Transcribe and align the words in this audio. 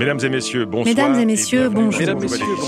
Mesdames 0.00 0.18
et 0.22 0.30
messieurs, 0.30 0.64
bonsoir. 0.64 0.86
Mesdames 0.86 1.20
et 1.20 1.26
messieurs, 1.26 1.68
bonjour. 1.68 2.00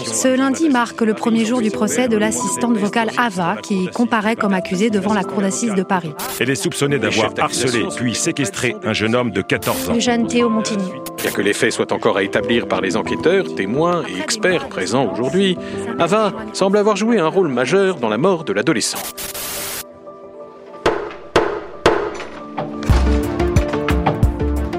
Ce 0.06 0.36
lundi 0.36 0.68
marque 0.68 1.00
le 1.00 1.14
premier 1.14 1.46
jour 1.46 1.62
du 1.62 1.70
procès 1.70 2.06
de 2.06 2.18
l'assistante 2.18 2.76
vocale 2.76 3.08
Ava, 3.16 3.57
qui 3.62 3.89
comparaît 3.89 4.36
comme 4.36 4.52
accusée 4.52 4.91
devant 4.91 5.14
la 5.14 5.25
cour 5.25 5.41
d'assises 5.41 5.75
de 5.75 5.82
Paris. 5.82 6.12
Elle 6.39 6.50
est 6.50 6.55
soupçonnée 6.55 6.98
d'avoir 6.98 7.32
harcelé 7.39 7.87
puis 7.96 8.14
séquestré 8.14 8.77
un 8.84 8.93
jeune 8.93 9.14
homme 9.14 9.30
de 9.30 9.41
14 9.41 9.89
ans. 9.89 9.95
Le 9.95 10.00
jeune 10.00 10.27
Théo 10.27 10.50
Montigny. 10.50 10.84
Bien 11.23 11.30
que 11.30 11.41
les 11.41 11.55
faits 11.55 11.73
soient 11.73 11.91
encore 11.95 12.18
à 12.18 12.23
établir 12.23 12.68
par 12.68 12.82
les 12.82 12.98
enquêteurs, 12.98 13.55
témoins 13.55 14.03
et 14.07 14.21
experts 14.21 14.69
présents 14.69 15.11
aujourd'hui, 15.11 15.57
Ava 15.99 16.35
semble 16.53 16.77
avoir 16.77 16.96
joué 16.96 17.19
un 17.19 17.29
rôle 17.29 17.49
majeur 17.49 17.96
dans 17.96 18.11
la 18.11 18.19
mort 18.19 18.45
de 18.45 18.53
l'adolescent. 18.53 18.99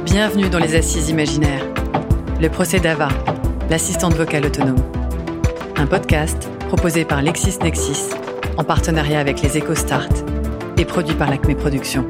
Bienvenue 0.06 0.50
dans 0.50 0.60
les 0.60 0.76
Assises 0.76 1.10
imaginaires. 1.10 1.73
Le 2.44 2.50
procès 2.50 2.82
d'Ava, 2.82 3.08
l'assistante 3.70 4.16
vocale 4.16 4.46
autonome. 4.46 4.84
Un 5.78 5.88
podcast 5.88 6.50
proposé 6.68 7.06
par 7.06 7.22
LexisNexis 7.22 8.10
en 8.58 8.66
partenariat 8.66 9.22
avec 9.22 9.42
les 9.42 9.58
EcoStart 9.58 10.10
et 10.78 10.84
produit 10.84 11.16
par 11.16 11.30
l'Acme 11.30 11.56
Productions. 11.56 12.06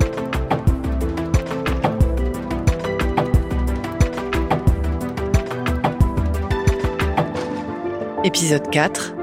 Épisode 8.23 8.67
4 8.71 9.13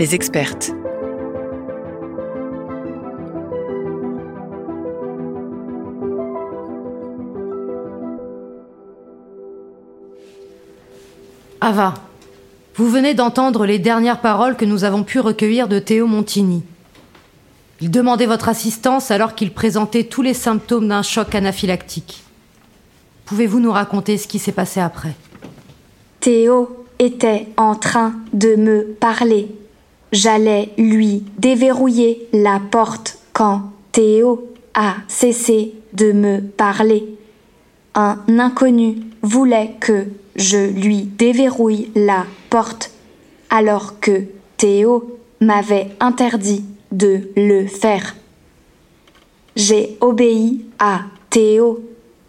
Les 0.00 0.16
expertes. 0.16 0.72
Ava, 11.62 11.92
vous 12.76 12.88
venez 12.88 13.12
d'entendre 13.12 13.66
les 13.66 13.78
dernières 13.78 14.22
paroles 14.22 14.56
que 14.56 14.64
nous 14.64 14.84
avons 14.84 15.02
pu 15.02 15.20
recueillir 15.20 15.68
de 15.68 15.78
Théo 15.78 16.06
Montigny. 16.06 16.62
Il 17.82 17.90
demandait 17.90 18.24
votre 18.24 18.48
assistance 18.48 19.10
alors 19.10 19.34
qu'il 19.34 19.52
présentait 19.52 20.04
tous 20.04 20.22
les 20.22 20.32
symptômes 20.32 20.88
d'un 20.88 21.02
choc 21.02 21.34
anaphylactique. 21.34 22.22
Pouvez-vous 23.26 23.60
nous 23.60 23.72
raconter 23.72 24.16
ce 24.16 24.26
qui 24.26 24.38
s'est 24.38 24.52
passé 24.52 24.80
après? 24.80 25.14
Théo 26.20 26.86
était 26.98 27.48
en 27.58 27.74
train 27.74 28.14
de 28.32 28.56
me 28.56 28.84
parler. 28.98 29.54
J'allais 30.12 30.72
lui 30.78 31.24
déverrouiller 31.36 32.26
la 32.32 32.58
porte 32.70 33.18
quand 33.34 33.70
Théo 33.92 34.50
a 34.72 34.94
cessé 35.08 35.74
de 35.92 36.12
me 36.12 36.40
parler. 36.40 37.19
Un 37.94 38.18
inconnu 38.38 39.00
voulait 39.22 39.74
que 39.80 40.06
je 40.36 40.58
lui 40.58 41.02
déverrouille 41.02 41.90
la 41.94 42.24
porte 42.48 42.92
alors 43.50 43.98
que 44.00 44.24
Théo 44.56 45.18
m'avait 45.40 45.90
interdit 46.00 46.64
de 46.92 47.30
le 47.36 47.66
faire. 47.66 48.14
J'ai 49.56 49.96
obéi 50.00 50.64
à 50.78 51.02
Théo. 51.30 51.84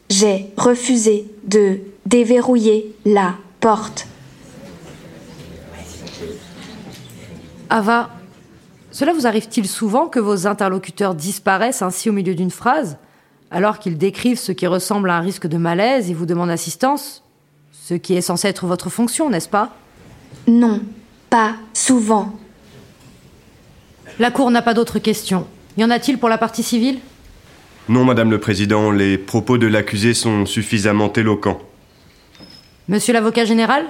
J'ai 0.09 0.47
refusé 0.57 1.25
de 1.43 1.79
déverrouiller 2.05 2.95
la 3.05 3.35
porte. 3.59 4.07
Ava, 7.69 8.09
cela 8.91 9.13
vous 9.13 9.25
arrive-t-il 9.25 9.67
souvent 9.67 10.07
que 10.07 10.19
vos 10.19 10.47
interlocuteurs 10.47 11.15
disparaissent 11.15 11.81
ainsi 11.81 12.09
au 12.09 12.13
milieu 12.13 12.35
d'une 12.35 12.51
phrase, 12.51 12.97
alors 13.51 13.79
qu'ils 13.79 13.97
décrivent 13.97 14.39
ce 14.39 14.53
qui 14.53 14.65
ressemble 14.65 15.09
à 15.09 15.17
un 15.17 15.19
risque 15.19 15.47
de 15.47 15.57
malaise 15.57 16.09
et 16.09 16.13
vous 16.13 16.25
demandent 16.25 16.49
assistance 16.49 17.23
Ce 17.71 17.93
qui 17.93 18.15
est 18.15 18.21
censé 18.21 18.47
être 18.47 18.65
votre 18.65 18.89
fonction, 18.89 19.29
n'est-ce 19.29 19.49
pas? 19.49 19.75
Non, 20.47 20.81
pas 21.29 21.55
souvent. 21.73 22.33
La 24.19 24.31
Cour 24.31 24.49
n'a 24.51 24.61
pas 24.61 24.73
d'autres 24.73 24.99
questions. 24.99 25.45
Y 25.77 25.83
en 25.83 25.89
a-t-il 25.89 26.17
pour 26.17 26.29
la 26.29 26.37
partie 26.37 26.63
civile? 26.63 26.99
Non, 27.89 28.05
Madame 28.05 28.31
le 28.31 28.39
Président, 28.39 28.91
les 28.91 29.17
propos 29.17 29.57
de 29.57 29.67
l'accusé 29.67 30.13
sont 30.13 30.45
suffisamment 30.45 31.11
éloquents. 31.11 31.59
Monsieur 32.87 33.13
l'avocat 33.13 33.45
général? 33.45 33.85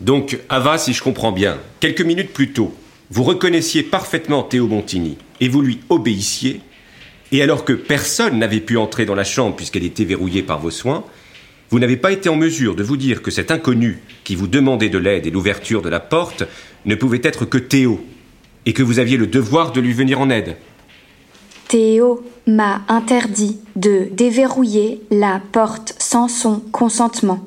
Donc, 0.00 0.38
Ava, 0.48 0.78
si 0.78 0.92
je 0.92 1.02
comprends 1.02 1.32
bien, 1.32 1.58
quelques 1.80 2.02
minutes 2.02 2.32
plus 2.32 2.52
tôt, 2.52 2.74
vous 3.10 3.22
reconnaissiez 3.22 3.82
parfaitement 3.82 4.42
Théo 4.42 4.66
Montigny 4.66 5.16
et 5.40 5.48
vous 5.48 5.62
lui 5.62 5.80
obéissiez, 5.88 6.60
et 7.32 7.42
alors 7.42 7.64
que 7.64 7.72
personne 7.72 8.38
n'avait 8.38 8.60
pu 8.60 8.76
entrer 8.76 9.06
dans 9.06 9.14
la 9.14 9.24
chambre 9.24 9.56
puisqu'elle 9.56 9.84
était 9.84 10.04
verrouillée 10.04 10.42
par 10.42 10.60
vos 10.60 10.70
soins, 10.70 11.04
vous 11.70 11.78
n'avez 11.78 11.96
pas 11.96 12.12
été 12.12 12.28
en 12.28 12.36
mesure 12.36 12.76
de 12.76 12.82
vous 12.82 12.98
dire 12.98 13.22
que 13.22 13.30
cet 13.30 13.50
inconnu 13.50 14.02
qui 14.24 14.36
vous 14.36 14.46
demandait 14.46 14.90
de 14.90 14.98
l'aide 14.98 15.26
et 15.26 15.30
l'ouverture 15.30 15.80
de 15.80 15.88
la 15.88 16.00
porte 16.00 16.44
ne 16.84 16.94
pouvait 16.94 17.22
être 17.24 17.46
que 17.46 17.56
Théo, 17.56 18.04
et 18.66 18.74
que 18.74 18.82
vous 18.82 18.98
aviez 18.98 19.16
le 19.16 19.26
devoir 19.26 19.72
de 19.72 19.80
lui 19.80 19.94
venir 19.94 20.20
en 20.20 20.30
aide. 20.30 20.56
Théo 21.68 22.22
m'a 22.46 22.82
interdit 22.88 23.58
de 23.76 24.08
déverrouiller 24.12 25.00
la 25.10 25.40
porte 25.52 25.94
sans 25.98 26.28
son 26.28 26.60
consentement. 26.60 27.46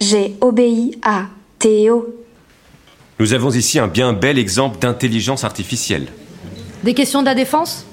J'ai 0.00 0.34
obéi 0.40 0.98
à 1.02 1.26
Théo. 1.60 2.12
Nous 3.20 3.32
avons 3.32 3.50
ici 3.50 3.78
un 3.78 3.86
bien 3.86 4.12
bel 4.12 4.38
exemple 4.38 4.80
d'intelligence 4.80 5.44
artificielle. 5.44 6.08
Des 6.82 6.94
questions 6.94 7.20
de 7.20 7.26
la 7.26 7.36
défense? 7.36 7.86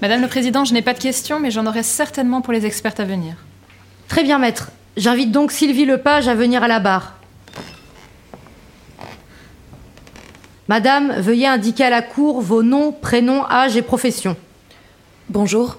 Madame 0.00 0.22
le 0.22 0.28
Président, 0.28 0.64
je 0.64 0.72
n'ai 0.72 0.82
pas 0.82 0.94
de 0.94 1.00
questions, 1.00 1.40
mais 1.40 1.50
j'en 1.50 1.66
aurai 1.66 1.82
certainement 1.82 2.40
pour 2.40 2.52
les 2.52 2.66
expertes 2.66 3.00
à 3.00 3.04
venir. 3.04 3.34
Très 4.06 4.22
bien, 4.22 4.38
maître. 4.38 4.70
J'invite 4.96 5.32
donc 5.32 5.50
Sylvie 5.50 5.86
Lepage 5.86 6.28
à 6.28 6.34
venir 6.34 6.62
à 6.62 6.68
la 6.68 6.78
barre. 6.78 7.14
Madame, 10.68 11.12
veuillez 11.20 11.46
indiquer 11.46 11.84
à 11.84 11.90
la 11.90 12.02
Cour 12.02 12.40
vos 12.40 12.62
noms, 12.62 12.92
prénoms, 12.92 13.44
âge 13.50 13.76
et 13.76 13.82
profession. 13.82 14.36
Bonjour, 15.30 15.78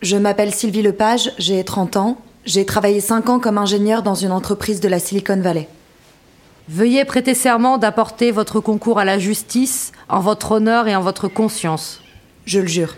je 0.00 0.16
m'appelle 0.16 0.54
Sylvie 0.54 0.82
Lepage, 0.82 1.32
j'ai 1.38 1.64
30 1.64 1.96
ans. 1.96 2.18
J'ai 2.44 2.64
travaillé 2.64 3.00
5 3.00 3.28
ans 3.28 3.40
comme 3.40 3.58
ingénieure 3.58 4.02
dans 4.02 4.14
une 4.14 4.32
entreprise 4.32 4.80
de 4.80 4.88
la 4.88 4.98
Silicon 4.98 5.40
Valley. 5.40 5.68
Veuillez 6.68 7.04
prêter 7.04 7.34
serment 7.34 7.78
d'apporter 7.78 8.30
votre 8.30 8.60
concours 8.60 8.98
à 8.98 9.04
la 9.04 9.18
justice 9.18 9.92
en 10.08 10.20
votre 10.20 10.52
honneur 10.52 10.86
et 10.86 10.94
en 10.94 11.02
votre 11.02 11.28
conscience. 11.28 12.00
Je 12.46 12.60
le 12.60 12.66
jure. 12.66 12.94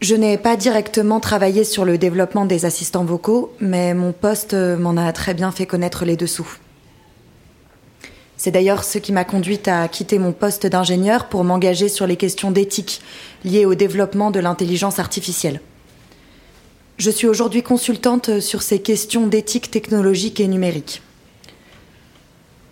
Je 0.00 0.14
n'ai 0.14 0.38
pas 0.38 0.56
directement 0.56 1.18
travaillé 1.18 1.64
sur 1.64 1.84
le 1.84 1.98
développement 1.98 2.44
des 2.44 2.64
assistants 2.64 3.04
vocaux, 3.04 3.52
mais 3.60 3.94
mon 3.94 4.12
poste 4.12 4.54
m'en 4.54 4.96
a 4.96 5.12
très 5.12 5.34
bien 5.34 5.50
fait 5.50 5.66
connaître 5.66 6.04
les 6.04 6.16
dessous. 6.16 6.58
C'est 8.36 8.52
d'ailleurs 8.52 8.84
ce 8.84 8.98
qui 8.98 9.12
m'a 9.12 9.24
conduite 9.24 9.66
à 9.66 9.88
quitter 9.88 10.20
mon 10.20 10.30
poste 10.30 10.68
d'ingénieur 10.68 11.28
pour 11.28 11.42
m'engager 11.42 11.88
sur 11.88 12.06
les 12.06 12.14
questions 12.14 12.52
d'éthique 12.52 13.00
liées 13.44 13.64
au 13.64 13.74
développement 13.74 14.30
de 14.30 14.38
l'intelligence 14.38 15.00
artificielle. 15.00 15.60
Je 16.98 17.10
suis 17.10 17.26
aujourd'hui 17.26 17.64
consultante 17.64 18.38
sur 18.38 18.62
ces 18.62 18.80
questions 18.80 19.26
d'éthique 19.26 19.72
technologique 19.72 20.38
et 20.38 20.46
numérique. 20.46 21.02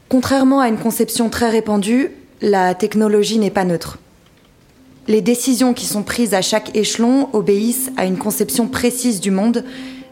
Contrairement 0.08 0.60
à 0.60 0.68
une 0.68 0.78
conception 0.78 1.28
très 1.28 1.50
répandue, 1.50 2.12
la 2.40 2.76
technologie 2.76 3.38
n'est 3.40 3.50
pas 3.50 3.64
neutre. 3.64 3.98
Les 5.08 5.20
décisions 5.20 5.72
qui 5.72 5.86
sont 5.86 6.02
prises 6.02 6.34
à 6.34 6.42
chaque 6.42 6.74
échelon 6.76 7.28
obéissent 7.32 7.92
à 7.96 8.06
une 8.06 8.18
conception 8.18 8.66
précise 8.66 9.20
du 9.20 9.30
monde, 9.30 9.64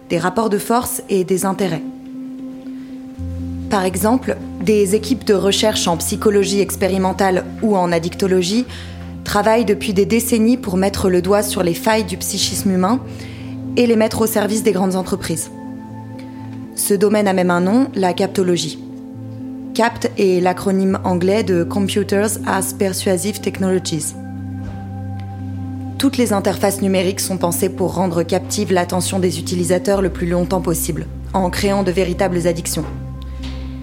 des 0.09 0.19
rapports 0.19 0.51
de 0.51 0.59
force 0.59 1.03
et 1.09 1.25
des 1.25 1.45
intérêts. 1.45 1.83
Par 3.71 3.85
exemple, 3.85 4.37
des 4.63 4.95
équipes 4.95 5.25
de 5.25 5.35
recherche 5.35 5.89
en 5.89 5.97
psychologie 5.97 6.61
expérimentale 6.61 7.45
ou 7.63 7.77
en 7.77 7.91
addictologie 7.91 8.67
travaillent 9.25 9.65
depuis 9.65 9.95
des 9.95 10.07
décennies 10.07 10.59
pour 10.59 10.77
mettre 10.77 11.11
le 11.11 11.23
doigt 11.23 11.43
sur 11.43 11.65
les 11.65 11.75
failles 11.75 12.05
du 12.05 12.17
psychisme 12.17 12.71
humain 12.71 13.01
et 13.77 13.89
les 13.89 13.97
mettre 13.97 14.21
au 14.21 14.27
service 14.29 14.63
des 14.63 14.73
grandes 14.73 14.95
entreprises. 14.95 15.51
Ce 16.77 16.95
domaine 16.95 17.27
a 17.27 17.33
même 17.33 17.51
un 17.51 17.61
nom, 17.61 17.89
la 17.97 18.13
captologie. 18.13 18.79
CAPT 19.75 20.13
est 20.19 20.41
l'acronyme 20.41 21.01
anglais 21.03 21.43
de 21.43 21.65
Computers 21.65 22.39
as 22.47 22.75
Persuasive 22.75 23.41
Technologies. 23.41 24.15
Toutes 26.05 26.19
les 26.19 26.35
interfaces 26.35 26.83
numériques 26.83 27.21
sont 27.21 27.39
pensées 27.39 27.71
pour 27.71 27.95
rendre 27.95 28.23
captive 28.25 28.75
l'attention 28.75 29.19
des 29.19 29.39
utilisateurs 29.39 30.03
le 30.03 30.11
plus 30.11 30.27
longtemps 30.27 30.61
possible, 30.61 31.07
en 31.33 31.49
créant 31.49 31.83
de 31.83 31.91
véritables 31.91 32.47
addictions. 32.47 32.85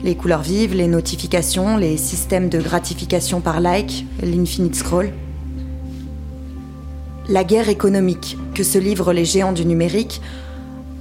Les 0.03 0.13
couleurs 0.13 0.43
vives, 0.43 0.75
les 0.75 0.85
notifications, 0.85 1.77
les 1.77 1.97
systèmes 1.97 2.47
de 2.47 2.61
gratification 2.61 3.41
par 3.41 3.59
like, 3.59 4.05
l'infinite 4.21 4.75
scroll. 4.75 5.13
La 7.27 7.43
guerre 7.43 7.69
économique 7.69 8.37
que 8.53 8.61
se 8.61 8.77
livrent 8.77 9.13
les 9.13 9.25
géants 9.25 9.51
du 9.51 9.65
numérique 9.65 10.21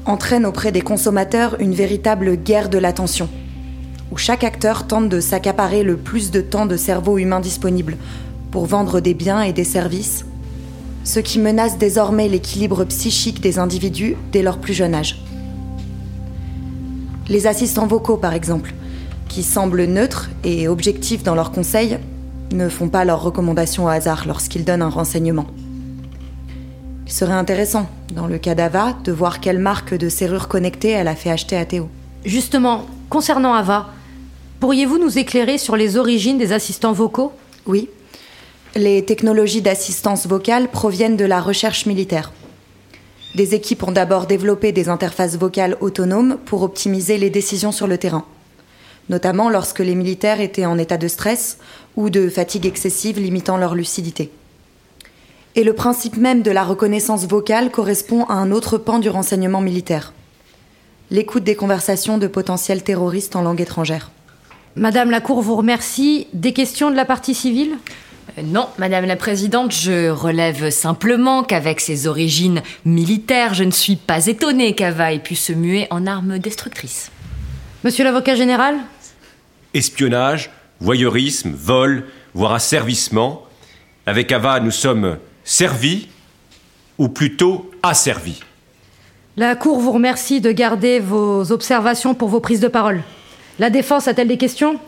entraîne 0.06 0.46
auprès 0.46 0.72
des 0.72 0.80
consommateurs 0.80 1.60
une 1.60 1.74
véritable 1.74 2.34
guerre 2.36 2.70
de 2.70 2.78
l'attention, 2.78 3.28
où 4.10 4.16
chaque 4.16 4.42
acteur 4.42 4.86
tente 4.86 5.10
de 5.10 5.20
s'accaparer 5.20 5.82
le 5.82 5.98
plus 5.98 6.30
de 6.30 6.40
temps 6.40 6.64
de 6.64 6.78
cerveau 6.78 7.18
humain 7.18 7.40
disponible 7.40 7.98
pour 8.50 8.64
vendre 8.64 9.00
des 9.00 9.12
biens 9.12 9.42
et 9.42 9.52
des 9.52 9.64
services, 9.64 10.24
ce 11.10 11.18
qui 11.18 11.40
menace 11.40 11.76
désormais 11.76 12.28
l'équilibre 12.28 12.84
psychique 12.84 13.40
des 13.40 13.58
individus 13.58 14.14
dès 14.30 14.42
leur 14.42 14.58
plus 14.58 14.74
jeune 14.74 14.94
âge. 14.94 15.20
Les 17.28 17.48
assistants 17.48 17.88
vocaux, 17.88 18.16
par 18.16 18.32
exemple, 18.32 18.72
qui 19.28 19.42
semblent 19.42 19.86
neutres 19.86 20.30
et 20.44 20.68
objectifs 20.68 21.24
dans 21.24 21.34
leurs 21.34 21.50
conseils, 21.50 21.98
ne 22.52 22.68
font 22.68 22.88
pas 22.88 23.04
leurs 23.04 23.22
recommandations 23.22 23.86
au 23.86 23.88
hasard 23.88 24.22
lorsqu'ils 24.24 24.64
donnent 24.64 24.82
un 24.82 24.88
renseignement. 24.88 25.46
Il 27.08 27.12
serait 27.12 27.32
intéressant, 27.32 27.88
dans 28.14 28.28
le 28.28 28.38
cas 28.38 28.54
d'Ava, 28.54 28.96
de 29.02 29.10
voir 29.10 29.40
quelle 29.40 29.58
marque 29.58 29.94
de 29.94 30.08
serrure 30.08 30.46
connectée 30.46 30.90
elle 30.90 31.08
a 31.08 31.16
fait 31.16 31.30
acheter 31.30 31.56
à 31.56 31.64
Théo. 31.64 31.88
Justement, 32.24 32.86
concernant 33.08 33.54
Ava, 33.54 33.88
pourriez-vous 34.60 34.98
nous 34.98 35.18
éclairer 35.18 35.58
sur 35.58 35.76
les 35.76 35.96
origines 35.96 36.38
des 36.38 36.52
assistants 36.52 36.92
vocaux? 36.92 37.32
Oui. 37.66 37.88
Les 38.76 39.04
technologies 39.04 39.62
d'assistance 39.62 40.26
vocale 40.26 40.68
proviennent 40.68 41.16
de 41.16 41.24
la 41.24 41.40
recherche 41.40 41.86
militaire. 41.86 42.32
Des 43.34 43.54
équipes 43.54 43.82
ont 43.82 43.92
d'abord 43.92 44.26
développé 44.26 44.72
des 44.72 44.88
interfaces 44.88 45.36
vocales 45.36 45.76
autonomes 45.80 46.38
pour 46.44 46.62
optimiser 46.62 47.18
les 47.18 47.30
décisions 47.30 47.72
sur 47.72 47.86
le 47.86 47.98
terrain, 47.98 48.24
notamment 49.08 49.50
lorsque 49.50 49.80
les 49.80 49.94
militaires 49.94 50.40
étaient 50.40 50.66
en 50.66 50.78
état 50.78 50.98
de 50.98 51.08
stress 51.08 51.58
ou 51.96 52.10
de 52.10 52.28
fatigue 52.28 52.66
excessive 52.66 53.18
limitant 53.18 53.56
leur 53.56 53.74
lucidité. 53.74 54.30
Et 55.56 55.64
le 55.64 55.72
principe 55.72 56.16
même 56.16 56.42
de 56.42 56.50
la 56.50 56.62
reconnaissance 56.62 57.26
vocale 57.26 57.70
correspond 57.70 58.24
à 58.24 58.34
un 58.34 58.52
autre 58.52 58.78
pan 58.78 58.98
du 58.98 59.08
renseignement 59.08 59.60
militaire 59.60 60.12
l'écoute 61.10 61.44
des 61.44 61.56
conversations 61.56 62.18
de 62.18 62.26
potentiels 62.26 62.82
terroristes 62.82 63.36
en 63.36 63.42
langue 63.42 63.60
étrangère. 63.60 64.10
Madame 64.76 65.10
la 65.10 65.20
Cour 65.20 65.42
vous 65.42 65.56
remercie. 65.56 66.28
Des 66.32 66.52
questions 66.52 66.90
de 66.90 66.96
la 66.96 67.04
partie 67.04 67.34
civile? 67.34 67.76
Non, 68.42 68.68
Madame 68.78 69.06
la 69.06 69.16
Présidente, 69.16 69.72
je 69.72 70.10
relève 70.10 70.70
simplement 70.70 71.42
qu'avec 71.42 71.80
ses 71.80 72.06
origines 72.06 72.62
militaires, 72.84 73.54
je 73.54 73.64
ne 73.64 73.70
suis 73.70 73.96
pas 73.96 74.26
étonnée 74.26 74.74
qu'Ava 74.74 75.12
ait 75.12 75.18
pu 75.18 75.34
se 75.34 75.52
muer 75.52 75.86
en 75.90 76.06
arme 76.06 76.38
destructrice. 76.38 77.10
Monsieur 77.84 78.04
l'avocat 78.04 78.34
général? 78.34 78.76
Espionnage, 79.74 80.50
voyeurisme, 80.80 81.52
vol, 81.54 82.04
voire 82.34 82.52
asservissement. 82.52 83.44
Avec 84.06 84.32
Ava, 84.32 84.60
nous 84.60 84.70
sommes 84.70 85.18
servis, 85.44 86.08
ou 86.98 87.08
plutôt 87.08 87.70
asservis. 87.82 88.40
La 89.36 89.56
Cour 89.56 89.80
vous 89.80 89.92
remercie 89.92 90.40
de 90.40 90.52
garder 90.52 91.00
vos 91.00 91.50
observations 91.52 92.14
pour 92.14 92.28
vos 92.28 92.40
prises 92.40 92.60
de 92.60 92.68
parole. 92.68 93.02
La 93.58 93.70
défense 93.70 94.08
a-t-elle 94.08 94.28
des 94.28 94.36
questions? 94.36 94.78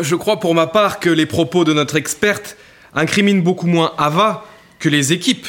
Je 0.00 0.14
crois 0.14 0.38
pour 0.38 0.54
ma 0.54 0.66
part 0.66 1.00
que 1.00 1.10
les 1.10 1.26
propos 1.26 1.64
de 1.64 1.72
notre 1.72 1.96
experte 1.96 2.56
incriminent 2.94 3.42
beaucoup 3.42 3.66
moins 3.66 3.92
Ava 3.98 4.44
que 4.78 4.88
les 4.88 5.12
équipes, 5.12 5.46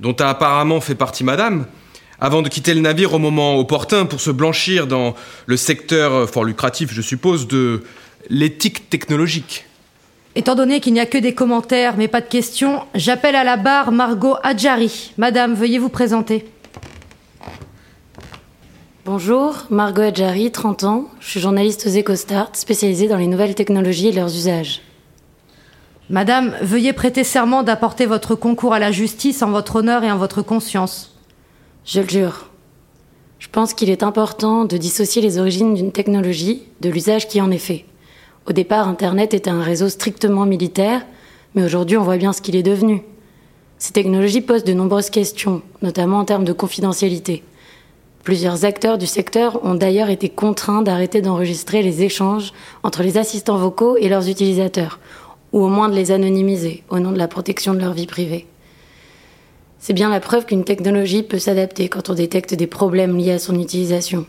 dont 0.00 0.14
a 0.14 0.28
apparemment 0.28 0.80
fait 0.80 0.94
partie 0.94 1.24
Madame, 1.24 1.66
avant 2.20 2.42
de 2.42 2.48
quitter 2.48 2.74
le 2.74 2.80
navire 2.80 3.14
au 3.14 3.18
moment 3.18 3.58
opportun 3.58 4.06
pour 4.06 4.20
se 4.20 4.30
blanchir 4.30 4.86
dans 4.86 5.14
le 5.46 5.56
secteur 5.56 6.28
fort 6.28 6.44
lucratif, 6.44 6.92
je 6.92 7.02
suppose, 7.02 7.46
de 7.46 7.84
l'éthique 8.28 8.90
technologique. 8.90 9.64
Étant 10.34 10.54
donné 10.54 10.80
qu'il 10.80 10.92
n'y 10.92 11.00
a 11.00 11.06
que 11.06 11.18
des 11.18 11.34
commentaires 11.34 11.96
mais 11.96 12.08
pas 12.08 12.20
de 12.20 12.28
questions, 12.28 12.82
j'appelle 12.94 13.34
à 13.34 13.44
la 13.44 13.56
barre 13.56 13.92
Margot 13.92 14.36
Adjari. 14.42 15.12
Madame, 15.16 15.54
veuillez 15.54 15.78
vous 15.78 15.88
présenter. 15.88 16.46
Bonjour, 19.04 19.64
Margot 19.70 20.02
Adjari, 20.02 20.52
30 20.52 20.84
ans. 20.84 21.08
Je 21.20 21.30
suis 21.30 21.40
journaliste 21.40 21.86
aux 21.86 21.98
EcoStart, 21.98 22.50
spécialisée 22.52 23.08
dans 23.08 23.16
les 23.16 23.26
nouvelles 23.26 23.54
technologies 23.54 24.08
et 24.08 24.12
leurs 24.12 24.28
usages. 24.28 24.82
Madame, 26.10 26.56
veuillez 26.62 26.94
prêter 26.94 27.22
serment 27.22 27.62
d'apporter 27.62 28.06
votre 28.06 28.34
concours 28.34 28.72
à 28.72 28.78
la 28.78 28.90
justice 28.90 29.42
en 29.42 29.50
votre 29.50 29.76
honneur 29.76 30.04
et 30.04 30.10
en 30.10 30.16
votre 30.16 30.40
conscience. 30.40 31.14
Je 31.84 32.00
le 32.00 32.08
jure. 32.08 32.46
Je 33.38 33.48
pense 33.48 33.74
qu'il 33.74 33.90
est 33.90 34.02
important 34.02 34.64
de 34.64 34.78
dissocier 34.78 35.20
les 35.20 35.38
origines 35.38 35.74
d'une 35.74 35.92
technologie 35.92 36.62
de 36.80 36.88
l'usage 36.88 37.28
qui 37.28 37.42
en 37.42 37.50
est 37.50 37.58
fait. 37.58 37.84
Au 38.48 38.54
départ, 38.54 38.88
Internet 38.88 39.34
était 39.34 39.50
un 39.50 39.62
réseau 39.62 39.90
strictement 39.90 40.46
militaire, 40.46 41.04
mais 41.54 41.62
aujourd'hui 41.62 41.98
on 41.98 42.04
voit 42.04 42.16
bien 42.16 42.32
ce 42.32 42.40
qu'il 42.40 42.56
est 42.56 42.62
devenu. 42.62 43.02
Ces 43.76 43.92
technologies 43.92 44.40
posent 44.40 44.64
de 44.64 44.72
nombreuses 44.72 45.10
questions, 45.10 45.60
notamment 45.82 46.20
en 46.20 46.24
termes 46.24 46.44
de 46.44 46.54
confidentialité. 46.54 47.44
Plusieurs 48.24 48.64
acteurs 48.64 48.96
du 48.96 49.06
secteur 49.06 49.64
ont 49.64 49.74
d'ailleurs 49.74 50.08
été 50.08 50.30
contraints 50.30 50.82
d'arrêter 50.82 51.20
d'enregistrer 51.20 51.82
les 51.82 52.02
échanges 52.02 52.52
entre 52.82 53.02
les 53.02 53.18
assistants 53.18 53.58
vocaux 53.58 53.98
et 53.98 54.08
leurs 54.08 54.28
utilisateurs, 54.28 54.98
ou 55.52 55.62
au 55.62 55.68
moins 55.68 55.88
de 55.88 55.94
les 55.94 56.10
anonymiser 56.10 56.82
au 56.88 56.98
nom 56.98 57.12
de 57.12 57.18
la 57.18 57.28
protection 57.28 57.74
de 57.74 57.80
leur 57.80 57.92
vie 57.92 58.06
privée. 58.06 58.46
C'est 59.78 59.92
bien 59.92 60.10
la 60.10 60.20
preuve 60.20 60.44
qu'une 60.44 60.64
technologie 60.64 61.22
peut 61.22 61.38
s'adapter 61.38 61.88
quand 61.88 62.10
on 62.10 62.14
détecte 62.14 62.54
des 62.54 62.66
problèmes 62.66 63.16
liés 63.16 63.32
à 63.32 63.38
son 63.38 63.58
utilisation. 63.58 64.26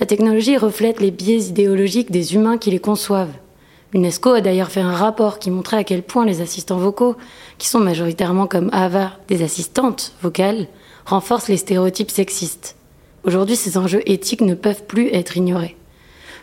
La 0.00 0.06
technologie 0.06 0.56
reflète 0.56 1.00
les 1.00 1.10
biais 1.10 1.44
idéologiques 1.44 2.10
des 2.10 2.34
humains 2.34 2.58
qui 2.58 2.70
les 2.70 2.78
conçoivent. 2.78 3.34
L'UNESCO 3.92 4.30
a 4.30 4.40
d'ailleurs 4.40 4.70
fait 4.70 4.80
un 4.80 4.94
rapport 4.94 5.38
qui 5.38 5.50
montrait 5.50 5.76
à 5.76 5.84
quel 5.84 6.02
point 6.02 6.24
les 6.24 6.40
assistants 6.40 6.78
vocaux, 6.78 7.14
qui 7.58 7.68
sont 7.68 7.78
majoritairement 7.78 8.46
comme 8.46 8.70
Ava 8.72 9.12
des 9.28 9.42
assistantes 9.42 10.14
vocales, 10.22 10.66
renforce 11.04 11.48
les 11.48 11.58
stéréotypes 11.58 12.10
sexistes. 12.10 12.76
Aujourd'hui, 13.24 13.54
ces 13.54 13.76
enjeux 13.76 14.02
éthiques 14.06 14.40
ne 14.40 14.54
peuvent 14.54 14.84
plus 14.84 15.08
être 15.12 15.36
ignorés. 15.36 15.76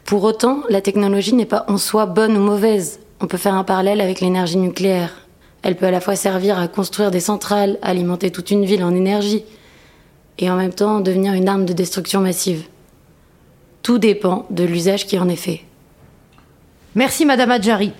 Pour 0.05 0.23
autant, 0.23 0.61
la 0.69 0.81
technologie 0.81 1.33
n'est 1.33 1.45
pas 1.45 1.65
en 1.67 1.77
soi 1.77 2.05
bonne 2.05 2.37
ou 2.37 2.41
mauvaise. 2.41 2.99
On 3.21 3.27
peut 3.27 3.37
faire 3.37 3.55
un 3.55 3.63
parallèle 3.63 4.01
avec 4.01 4.21
l'énergie 4.21 4.57
nucléaire. 4.57 5.27
Elle 5.61 5.75
peut 5.75 5.87
à 5.87 5.91
la 5.91 5.99
fois 5.99 6.15
servir 6.15 6.57
à 6.57 6.67
construire 6.69 7.11
des 7.11 7.19
centrales, 7.19 7.77
alimenter 7.81 8.31
toute 8.31 8.49
une 8.49 8.63
ville 8.63 8.83
en 8.83 8.95
énergie, 8.95 9.43
et 10.37 10.49
en 10.49 10.55
même 10.55 10.73
temps 10.73 11.01
devenir 11.01 11.33
une 11.33 11.49
arme 11.49 11.65
de 11.65 11.73
destruction 11.73 12.21
massive. 12.21 12.63
Tout 13.83 13.97
dépend 13.97 14.45
de 14.49 14.63
l'usage 14.63 15.05
qui 15.05 15.19
en 15.19 15.27
est 15.27 15.35
fait. 15.35 15.61
Merci, 16.95 17.25
Madame 17.25 17.51
Adjari. 17.51 17.91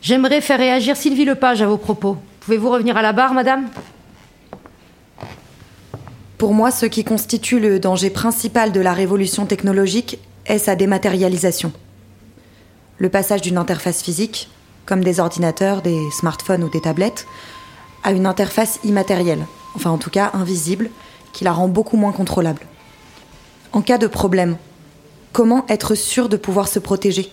J'aimerais 0.00 0.40
faire 0.40 0.58
réagir 0.58 0.96
Sylvie 0.96 1.24
Lepage 1.24 1.60
à 1.60 1.66
vos 1.66 1.76
propos. 1.76 2.16
Pouvez-vous 2.40 2.70
revenir 2.70 2.96
à 2.96 3.02
la 3.02 3.12
barre, 3.12 3.34
Madame? 3.34 3.68
Pour 6.38 6.54
moi, 6.54 6.70
ce 6.70 6.86
qui 6.86 7.02
constitue 7.02 7.58
le 7.58 7.80
danger 7.80 8.10
principal 8.10 8.70
de 8.70 8.80
la 8.80 8.92
révolution 8.92 9.46
technologique 9.46 10.18
est 10.44 10.58
sa 10.58 10.76
dématérialisation. 10.76 11.72
Le 12.98 13.10
passage 13.10 13.42
d'une 13.42 13.58
interface 13.58 14.02
physique, 14.02 14.48
comme 14.86 15.04
des 15.04 15.20
ordinateurs, 15.20 15.82
des 15.82 16.10
smartphones 16.10 16.64
ou 16.64 16.70
des 16.70 16.80
tablettes, 16.80 17.26
à 18.02 18.12
une 18.12 18.26
interface 18.26 18.78
immatérielle, 18.84 19.44
enfin 19.74 19.90
en 19.90 19.98
tout 19.98 20.10
cas 20.10 20.30
invisible, 20.32 20.90
qui 21.32 21.44
la 21.44 21.52
rend 21.52 21.68
beaucoup 21.68 21.98
moins 21.98 22.12
contrôlable. 22.12 22.62
En 23.72 23.82
cas 23.82 23.98
de 23.98 24.06
problème, 24.06 24.56
comment 25.32 25.66
être 25.68 25.94
sûr 25.94 26.30
de 26.30 26.38
pouvoir 26.38 26.68
se 26.68 26.78
protéger 26.78 27.30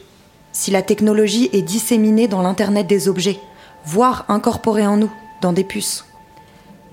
Si 0.52 0.72
la 0.72 0.82
technologie 0.82 1.50
est 1.54 1.62
disséminée 1.62 2.28
dans 2.28 2.42
l'Internet 2.42 2.86
des 2.86 3.08
objets, 3.08 3.40
voire 3.86 4.26
incorporée 4.28 4.86
en 4.86 4.98
nous, 4.98 5.12
dans 5.42 5.54
des 5.54 5.64
puces? 5.64 6.06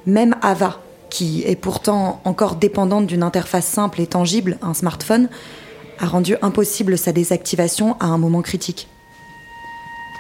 Même 0.07 0.37
AVA, 0.43 0.79
qui 1.09 1.43
est 1.45 1.57
pourtant 1.57 2.21
encore 2.25 2.55
dépendante 2.55 3.07
d'une 3.07 3.25
interface 3.25 3.67
simple 3.67 4.01
et 4.01 4.07
tangible, 4.07 4.59
un 4.63 4.75
smartphone, 4.75 5.29
a 6.01 6.07
rendu 6.07 6.37
impossible 6.43 6.99
sa 6.99 7.13
désactivation 7.13 7.97
à 8.01 8.07
un 8.07 8.19
moment 8.19 8.43
critique. 8.43 8.89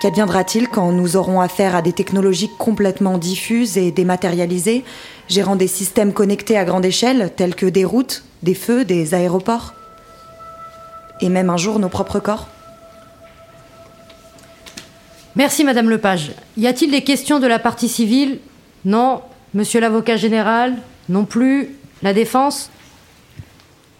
Qu'adviendra-t-il 0.00 0.68
quand 0.68 0.92
nous 0.92 1.16
aurons 1.16 1.40
affaire 1.40 1.74
à 1.74 1.82
des 1.82 1.92
technologies 1.92 2.50
complètement 2.58 3.18
diffuses 3.18 3.76
et 3.76 3.90
dématérialisées, 3.90 4.84
gérant 5.28 5.56
des 5.56 5.66
systèmes 5.66 6.12
connectés 6.12 6.56
à 6.56 6.64
grande 6.64 6.84
échelle, 6.84 7.32
tels 7.36 7.54
que 7.54 7.66
des 7.66 7.84
routes, 7.84 8.24
des 8.42 8.54
feux, 8.54 8.84
des 8.84 9.14
aéroports? 9.14 9.74
Et 11.20 11.28
même 11.28 11.50
un 11.50 11.58
jour 11.58 11.78
nos 11.78 11.90
propres 11.90 12.18
corps? 12.18 12.48
Merci 15.36 15.64
Madame 15.64 15.90
Lepage. 15.90 16.32
Y 16.56 16.66
a-t-il 16.66 16.90
des 16.90 17.04
questions 17.04 17.38
de 17.38 17.46
la 17.46 17.58
partie 17.58 17.88
civile? 17.88 18.38
Non. 18.84 19.20
Monsieur 19.52 19.80
l'avocat 19.80 20.16
général? 20.16 20.76
Non 21.08 21.24
plus. 21.24 21.76
La 22.02 22.14
défense? 22.14 22.70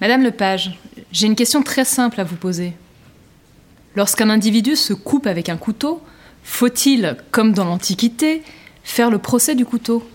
Madame 0.01 0.23
Lepage, 0.23 0.79
j'ai 1.13 1.27
une 1.27 1.37
question 1.37 1.63
très 1.63 1.85
simple 1.85 2.21
à 2.21 2.25
vous 2.25 2.37
poser. 2.37 2.75
Lorsqu'un 3.97 4.31
individu 4.31 4.77
se 4.77 4.93
coupe 4.93 5.27
avec 5.27 5.49
un 5.49 5.57
couteau, 5.57 6.01
faut-il, 6.45 7.17
comme 7.33 7.53
dans 7.53 7.65
l'Antiquité, 7.65 8.43
faire 8.85 9.11
le 9.11 9.19
procès 9.19 9.55
du 9.55 9.65
couteau? 9.65 10.09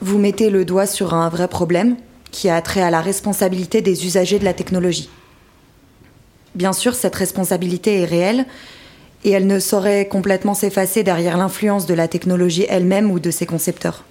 Vous 0.00 0.18
mettez 0.18 0.48
le 0.48 0.64
doigt 0.64 0.86
sur 0.86 1.12
un 1.12 1.28
vrai 1.28 1.48
problème 1.48 1.96
qui 2.30 2.48
a 2.48 2.60
trait 2.62 2.82
à 2.82 2.90
la 2.90 3.00
responsabilité 3.00 3.82
des 3.82 4.06
usagers 4.06 4.38
de 4.38 4.44
la 4.44 4.54
technologie. 4.54 5.10
Bien 6.54 6.72
sûr, 6.72 6.94
cette 6.94 7.14
responsabilité 7.14 8.00
est 8.00 8.04
réelle 8.04 8.46
et 9.24 9.30
elle 9.30 9.46
ne 9.46 9.58
saurait 9.58 10.08
complètement 10.08 10.54
s'effacer 10.54 11.02
derrière 11.02 11.36
l'influence 11.36 11.86
de 11.86 11.94
la 11.94 12.08
technologie 12.08 12.66
elle-même 12.68 13.10
ou 13.10 13.20
de 13.20 13.30
ses 13.30 13.46
concepteurs. 13.46 14.04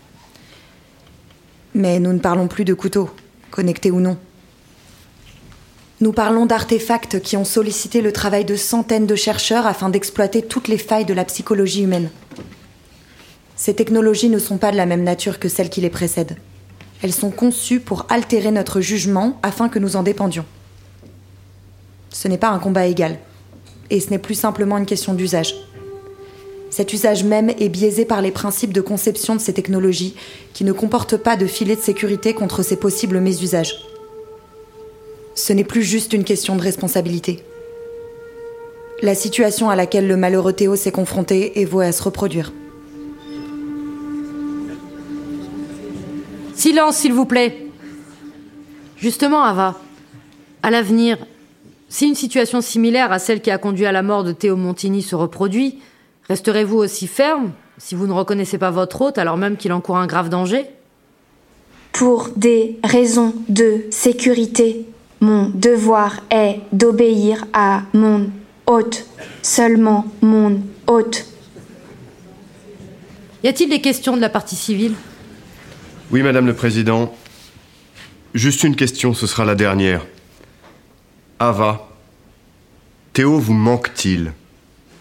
Mais 1.74 2.00
nous 2.00 2.13
ne 2.13 2.20
parlons 2.20 2.48
plus 2.48 2.65
de 2.65 2.74
couteaux, 2.74 3.10
connectés 3.51 3.91
ou 3.91 4.00
non. 4.00 4.17
Nous 5.99 6.11
parlons 6.11 6.45
d'artefacts 6.45 7.19
qui 7.21 7.37
ont 7.37 7.45
sollicité 7.45 8.01
le 8.01 8.11
travail 8.11 8.45
de 8.45 8.55
centaines 8.55 9.07
de 9.07 9.15
chercheurs 9.15 9.65
afin 9.65 9.89
d'exploiter 9.89 10.43
toutes 10.43 10.67
les 10.67 10.77
failles 10.77 11.05
de 11.05 11.13
la 11.15 11.25
psychologie 11.25 11.81
humaine. 11.81 12.11
Ces 13.55 13.73
technologies 13.73 14.29
ne 14.29 14.37
sont 14.37 14.57
pas 14.57 14.71
de 14.71 14.77
la 14.77 14.85
même 14.85 15.03
nature 15.03 15.39
que 15.39 15.49
celles 15.49 15.71
qui 15.71 15.81
les 15.81 15.89
précèdent. 15.89 16.37
Elles 17.01 17.13
sont 17.13 17.31
conçues 17.31 17.79
pour 17.79 18.05
altérer 18.09 18.51
notre 18.51 18.79
jugement 18.79 19.39
afin 19.41 19.69
que 19.69 19.79
nous 19.79 19.95
en 19.95 20.03
dépendions. 20.03 20.45
Ce 22.11 22.27
n'est 22.27 22.37
pas 22.37 22.49
un 22.49 22.59
combat 22.59 22.85
égal. 22.85 23.17
Et 23.89 23.99
ce 23.99 24.11
n'est 24.11 24.19
plus 24.19 24.35
simplement 24.35 24.77
une 24.77 24.85
question 24.85 25.15
d'usage. 25.15 25.55
Cet 26.69 26.93
usage 26.93 27.23
même 27.23 27.49
est 27.49 27.69
biaisé 27.69 28.05
par 28.05 28.21
les 28.21 28.31
principes 28.31 28.73
de 28.73 28.81
conception 28.81 29.35
de 29.35 29.41
ces 29.41 29.53
technologies 29.53 30.15
qui 30.53 30.63
ne 30.63 30.73
comportent 30.73 31.17
pas 31.17 31.37
de 31.37 31.47
filet 31.47 31.75
de 31.75 31.81
sécurité 31.81 32.35
contre 32.35 32.61
ces 32.61 32.75
possibles 32.75 33.19
mésusages. 33.19 33.87
Ce 35.38 35.53
n'est 35.53 35.63
plus 35.63 35.84
juste 35.84 36.13
une 36.13 36.24
question 36.24 36.56
de 36.56 36.63
responsabilité. 36.63 37.44
La 39.03 39.13
situation 39.13 39.70
à 39.70 39.75
laquelle 39.75 40.08
le 40.08 40.17
malheureux 40.17 40.51
Théo 40.51 40.75
s'est 40.75 40.91
confronté 40.91 41.62
est 41.62 41.65
vouée 41.65 41.86
à 41.86 41.91
se 41.91 42.01
reproduire. 42.01 42.51
Silence, 46.56 46.98
s'il 46.98 47.13
vous 47.13 47.25
plaît. 47.25 47.67
Justement, 48.98 49.44
Ava, 49.44 49.79
à 50.63 50.72
l'avenir, 50.72 51.20
si 51.88 52.08
une 52.08 52.15
situation 52.15 52.60
similaire 52.60 53.12
à 53.12 53.20
celle 53.20 53.41
qui 53.41 53.51
a 53.51 53.60
conduit 53.60 53.86
à 53.86 53.91
la 53.91 54.01
mort 54.01 54.24
de 54.24 54.32
Théo 54.32 54.56
Montini 54.56 55.03
se 55.03 55.15
reproduit, 55.15 55.77
resterez-vous 56.27 56.77
aussi 56.77 57.06
ferme 57.06 57.51
si 57.77 57.94
vous 57.94 58.08
ne 58.08 58.13
reconnaissez 58.13 58.58
pas 58.58 58.72
votre 58.72 59.00
hôte 59.03 59.20
alors 59.20 59.38
même 59.38 59.56
qu'il 59.56 59.72
encourt 59.72 59.98
un 59.98 60.08
grave 60.08 60.29
danger? 60.29 60.65
Pour 61.91 62.29
des 62.36 62.79
raisons 62.84 63.36
de 63.50 63.86
sécurité, 63.91 64.88
mon 65.19 65.50
devoir 65.50 66.21
est 66.29 66.59
d'obéir 66.71 67.45
à 67.53 67.83
mon 67.93 68.29
hôte, 68.65 69.05
seulement 69.41 70.05
mon 70.21 70.62
hôte. 70.88 71.25
Y 73.43 73.47
a-t-il 73.47 73.69
des 73.69 73.81
questions 73.81 74.15
de 74.15 74.21
la 74.21 74.29
partie 74.29 74.55
civile? 74.55 74.93
Oui, 76.12 76.21
Madame 76.21 76.47
le 76.47 76.53
Président. 76.53 77.13
Juste 78.33 78.63
une 78.63 78.75
question, 78.75 79.13
ce 79.13 79.27
sera 79.27 79.45
la 79.45 79.55
dernière. 79.55 80.05
Ava, 81.39 81.88
Théo 83.13 83.39
vous 83.39 83.53
manque-t-il? 83.53 84.33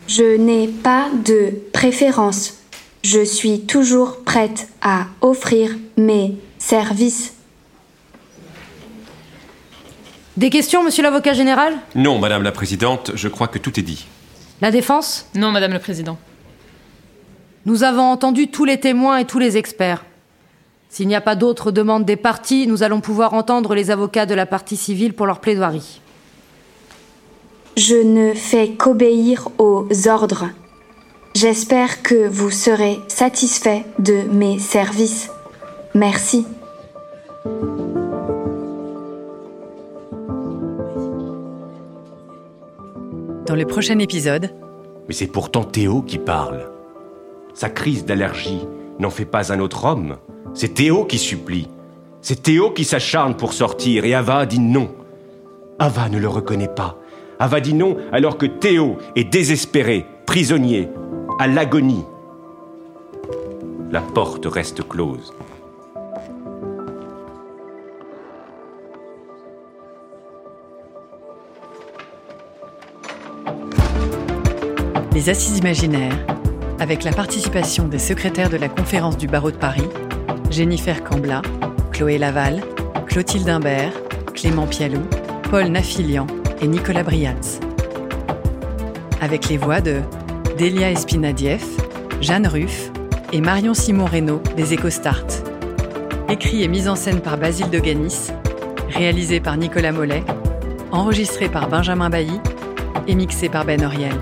Je 0.06 0.36
n'ai 0.36 0.68
pas 0.68 1.08
de 1.24 1.52
préférence. 1.72 2.58
Je 3.02 3.24
suis 3.24 3.62
toujours 3.62 4.22
prête 4.24 4.68
à 4.80 5.06
offrir 5.20 5.76
mes 5.96 6.36
services. 6.58 7.35
Des 10.36 10.50
questions, 10.50 10.84
monsieur 10.84 11.02
l'avocat 11.02 11.32
général? 11.32 11.74
Non, 11.94 12.18
Madame 12.18 12.42
la 12.42 12.52
Présidente, 12.52 13.12
je 13.14 13.28
crois 13.28 13.48
que 13.48 13.58
tout 13.58 13.80
est 13.80 13.82
dit. 13.82 14.06
La 14.60 14.70
défense? 14.70 15.26
Non, 15.34 15.50
Madame 15.50 15.72
le 15.72 15.78
Président. 15.78 16.18
Nous 17.64 17.84
avons 17.84 18.02
entendu 18.02 18.48
tous 18.48 18.66
les 18.66 18.78
témoins 18.78 19.16
et 19.16 19.24
tous 19.24 19.38
les 19.38 19.56
experts. 19.56 20.04
S'il 20.90 21.08
n'y 21.08 21.14
a 21.16 21.22
pas 21.22 21.36
d'autres 21.36 21.70
demandes 21.70 22.04
des 22.04 22.16
parties, 22.16 22.66
nous 22.66 22.82
allons 22.82 23.00
pouvoir 23.00 23.32
entendre 23.32 23.74
les 23.74 23.90
avocats 23.90 24.26
de 24.26 24.34
la 24.34 24.44
partie 24.46 24.76
civile 24.76 25.14
pour 25.14 25.26
leur 25.26 25.40
plaidoirie. 25.40 26.00
Je 27.78 27.96
ne 27.96 28.34
fais 28.34 28.68
qu'obéir 28.70 29.48
aux 29.58 29.88
ordres. 30.06 30.48
J'espère 31.34 32.02
que 32.02 32.28
vous 32.28 32.50
serez 32.50 33.00
satisfait 33.08 33.84
de 33.98 34.22
mes 34.30 34.58
services. 34.58 35.30
Merci. 35.94 36.46
Dans 43.46 43.54
le 43.54 43.64
prochain 43.64 44.00
épisode. 44.00 44.50
Mais 45.06 45.14
c'est 45.14 45.28
pourtant 45.28 45.62
Théo 45.62 46.02
qui 46.02 46.18
parle. 46.18 46.68
Sa 47.54 47.68
crise 47.68 48.04
d'allergie 48.04 48.66
n'en 48.98 49.10
fait 49.10 49.24
pas 49.24 49.52
un 49.52 49.60
autre 49.60 49.84
homme. 49.84 50.16
C'est 50.52 50.74
Théo 50.74 51.04
qui 51.04 51.18
supplie. 51.18 51.68
C'est 52.20 52.42
Théo 52.42 52.72
qui 52.72 52.84
s'acharne 52.84 53.36
pour 53.36 53.52
sortir 53.52 54.04
et 54.04 54.14
Ava 54.14 54.46
dit 54.46 54.58
non. 54.58 54.88
Ava 55.78 56.08
ne 56.08 56.18
le 56.18 56.28
reconnaît 56.28 56.66
pas. 56.66 56.96
Ava 57.38 57.60
dit 57.60 57.74
non 57.74 57.96
alors 58.10 58.36
que 58.36 58.46
Théo 58.46 58.96
est 59.14 59.24
désespéré, 59.24 60.06
prisonnier, 60.26 60.88
à 61.38 61.46
l'agonie. 61.46 62.04
La 63.92 64.00
porte 64.00 64.46
reste 64.46 64.86
close. 64.88 65.32
Les 75.16 75.30
Assises 75.30 75.56
imaginaires, 75.56 76.26
avec 76.78 77.02
la 77.02 77.10
participation 77.10 77.88
des 77.88 77.98
secrétaires 77.98 78.50
de 78.50 78.58
la 78.58 78.68
conférence 78.68 79.16
du 79.16 79.26
barreau 79.26 79.50
de 79.50 79.56
Paris, 79.56 79.88
Jennifer 80.50 81.02
Cambla, 81.02 81.40
Chloé 81.90 82.18
Laval, 82.18 82.60
Clotilde 83.06 83.48
Imbert, 83.48 83.94
Clément 84.34 84.66
Pialou, 84.66 85.00
Paul 85.50 85.68
Nafilian 85.68 86.26
et 86.60 86.66
Nicolas 86.66 87.02
Briatz. 87.02 87.60
Avec 89.22 89.48
les 89.48 89.56
voix 89.56 89.80
de 89.80 90.02
Delia 90.58 90.90
Espinadieff, 90.90 91.66
Jeanne 92.20 92.46
Ruff 92.46 92.90
et 93.32 93.40
Marion 93.40 93.72
Simon 93.72 94.04
Reynaud 94.04 94.42
des 94.54 94.74
EcoStart. 94.74 95.24
Écrit 96.28 96.62
et 96.62 96.68
mis 96.68 96.88
en 96.88 96.94
scène 96.94 97.20
par 97.20 97.38
Basile 97.38 97.70
de 97.70 97.78
Ganis, 97.78 98.32
réalisé 98.90 99.40
par 99.40 99.56
Nicolas 99.56 99.92
Mollet, 99.92 100.24
enregistré 100.92 101.48
par 101.48 101.70
Benjamin 101.70 102.10
Bailly 102.10 102.38
et 103.08 103.14
mixé 103.14 103.48
par 103.48 103.64
Ben 103.64 103.82
Oriel. 103.82 104.12